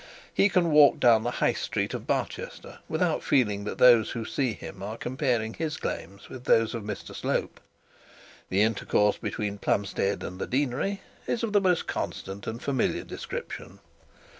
He 0.33 0.49
can 0.49 0.71
walk 0.71 0.99
down 0.99 1.25
High 1.25 1.53
Street 1.53 1.93
of 1.93 2.07
Barchester 2.07 2.79
without 2.89 3.21
feeling 3.23 3.65
that 3.65 3.77
those 3.77 4.09
who 4.09 4.25
see 4.25 4.53
him 4.53 4.81
are 4.81 4.97
comparing 4.97 5.53
his 5.53 5.77
claims 5.77 6.27
with 6.27 6.45
those 6.45 6.73
of 6.73 6.81
Mr 6.81 7.15
Slope. 7.15 7.59
The 8.49 8.63
intercourse 8.63 9.19
between 9.19 9.59
Plumstead 9.59 10.23
and 10.23 10.39
the 10.41 10.47
deanery 10.47 11.01
is 11.27 11.43
of 11.43 11.53
the 11.53 11.61
most 11.61 11.85
constant 11.85 12.47
and 12.47 12.59
familiar 12.59 13.03
description. 13.03 13.77